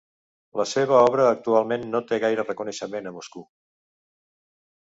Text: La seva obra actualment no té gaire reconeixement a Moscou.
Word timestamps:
La 0.59 0.63
seva 0.69 1.01
obra 1.09 1.27
actualment 1.33 1.85
no 1.91 2.01
té 2.13 2.19
gaire 2.25 2.47
reconeixement 2.47 3.13
a 3.13 3.15
Moscou. 3.19 3.47